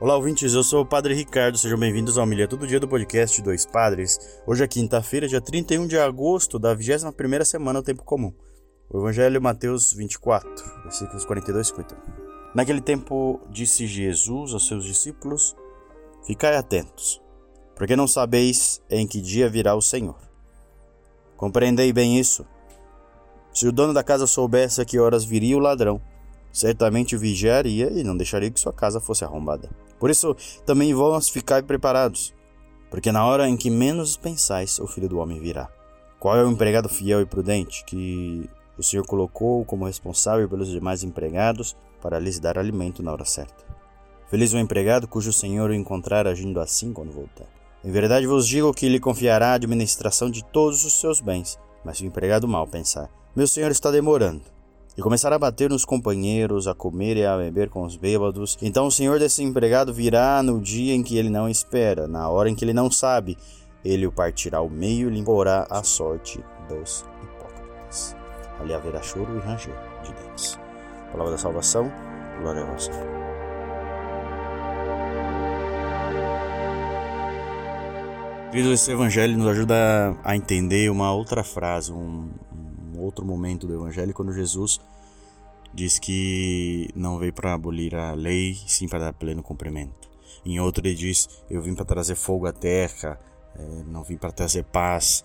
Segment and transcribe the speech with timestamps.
[0.00, 3.42] Olá, ouvintes, eu sou o Padre Ricardo, sejam bem-vindos ao Milha Todo Dia do podcast
[3.42, 4.18] Dois Padres.
[4.46, 8.32] Hoje é quinta-feira, dia 31 de agosto da 21ª semana do Tempo Comum.
[8.88, 10.50] O Evangelho Mateus 24,
[10.84, 11.96] versículos 42 e 50.
[12.54, 15.54] Naquele tempo disse Jesus aos seus discípulos,
[16.26, 17.20] Ficai atentos,
[17.76, 20.16] porque não sabeis em que dia virá o Senhor.
[21.36, 22.46] Compreendei bem isso.
[23.52, 26.00] Se o dono da casa soubesse a que horas viria o ladrão,
[26.52, 29.70] certamente vigiaria e não deixaria que sua casa fosse arrombada.
[29.98, 32.34] Por isso, também vós ficai preparados,
[32.90, 35.68] porque na hora em que menos pensais, o filho do homem virá.
[36.18, 41.02] Qual é o empregado fiel e prudente que o Senhor colocou como responsável pelos demais
[41.02, 43.64] empregados para lhes dar alimento na hora certa?
[44.28, 47.46] Feliz o empregado cujo Senhor o encontrar agindo assim quando voltar.
[47.82, 51.58] Em verdade vos digo que lhe confiará a administração de todos os seus bens.
[51.84, 54.42] Mas se o empregado mal pensar, meu senhor está demorando,
[55.00, 58.58] e começar a bater nos companheiros, a comer e a beber com os bêbados.
[58.60, 62.50] Então o senhor desse empregado virá no dia em que ele não espera, na hora
[62.50, 63.38] em que ele não sabe.
[63.82, 68.14] Ele o partirá ao meio e lhe imporá a sorte dos hipócritas.
[68.58, 70.58] Ali haverá choro e ranger de dentes.
[71.10, 71.90] Palavra da salvação,
[72.42, 72.90] glória a vós.
[78.50, 82.28] Queridos, esse evangelho nos ajuda a entender uma outra frase, um
[83.00, 84.80] outro momento do evangelho, quando Jesus
[85.72, 90.08] diz que não veio para abolir a lei, sim para dar pleno cumprimento.
[90.44, 93.20] Em outro ele diz: Eu vim para trazer fogo à terra,
[93.56, 95.24] é, não vim para trazer paz.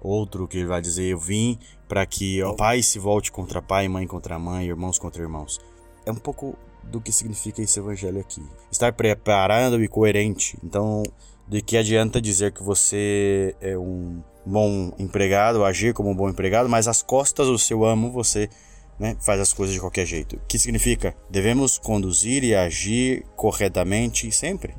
[0.00, 3.88] Outro que ele vai dizer: Eu vim para que o pai se volte contra pai,
[3.88, 5.60] mãe contra mãe, irmãos contra irmãos.
[6.04, 8.42] É um pouco do que significa esse evangelho aqui.
[8.70, 10.58] Estar preparado e coerente.
[10.64, 11.02] Então,
[11.46, 16.68] de que adianta dizer que você é um bom empregado, agir como um bom empregado,
[16.68, 18.50] mas às costas do seu amo você
[18.98, 20.36] né, faz as coisas de qualquer jeito.
[20.36, 21.16] O que significa?
[21.30, 24.76] Devemos conduzir e agir corretamente sempre.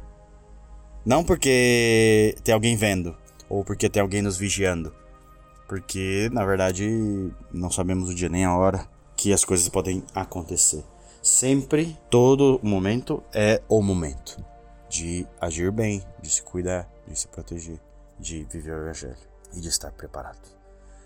[1.04, 3.18] Não porque tem alguém vendo
[3.50, 4.94] ou porque tem alguém nos vigiando,
[5.68, 10.84] porque na verdade não sabemos o dia nem a hora que as coisas podem acontecer.
[11.24, 14.44] Sempre, todo momento é o momento
[14.90, 17.80] de agir bem, de se cuidar, de se proteger,
[18.20, 20.50] de viver o evangelho e de estar preparado.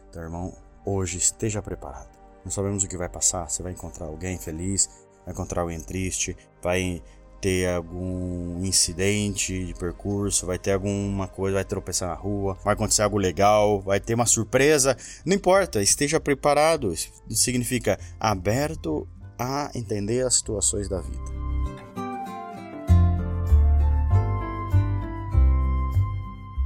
[0.10, 0.54] Então, irmão,
[0.86, 2.10] hoje esteja preparado.
[2.44, 3.50] Não sabemos o que vai passar.
[3.50, 4.90] Você vai encontrar alguém feliz,
[5.26, 7.02] vai encontrar alguém triste, vai
[7.42, 13.02] ter algum incidente de percurso, vai ter alguma coisa, vai tropeçar na rua, vai acontecer
[13.02, 14.98] algo legal, vai ter uma surpresa.
[15.26, 16.94] Não importa, esteja preparado.
[16.94, 19.08] Isso significa aberto
[19.38, 21.35] a entender as situações da vida.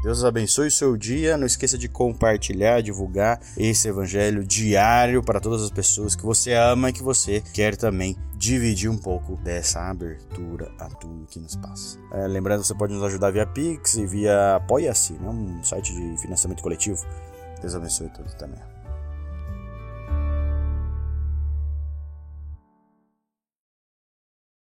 [0.02, 1.38] Deus abençoe o seu dia.
[1.38, 6.90] Não esqueça de compartilhar, divulgar esse evangelho diário para todas as pessoas que você ama
[6.90, 12.00] e que você quer também dividir um pouco dessa abertura a tudo que nos passa.
[12.14, 15.30] É, lembrando, você pode nos ajudar via Pix e via Apoia-se, né?
[15.30, 17.06] um site de financiamento coletivo.
[17.60, 18.60] Deus abençoe todos também.